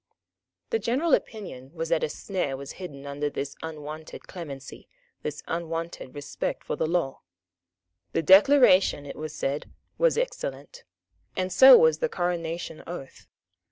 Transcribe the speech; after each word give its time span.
The 0.71 0.79
general 0.79 1.13
opinion 1.13 1.75
was 1.75 1.89
that 1.89 2.03
a 2.03 2.09
snare 2.09 2.57
was 2.57 2.71
hidden 2.81 3.05
under 3.05 3.29
this 3.29 3.55
unwonted 3.61 4.23
clemency, 4.27 4.87
this 5.21 5.43
unwonted 5.47 6.15
respect 6.15 6.63
for 6.63 6.75
law. 6.75 7.21
The 8.13 8.23
Declaration, 8.23 9.05
it 9.05 9.15
was 9.15 9.35
said, 9.35 9.69
was 9.99 10.17
excellent; 10.17 10.85
and 11.35 11.53
so 11.53 11.77
was 11.77 11.99
the 11.99 12.09
Coronation 12.09 12.81
oath. 12.87 13.27